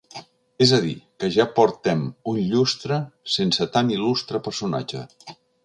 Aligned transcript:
És 0.65 0.71
a 0.77 0.79
dir, 0.85 0.93
que 1.23 1.29
ja 1.35 1.45
portem 1.59 2.01
un 2.33 2.41
lustre 2.55 2.99
sense 3.37 3.71
tan 3.77 3.95
il·lustre 3.99 4.45
personatge. 4.51 5.07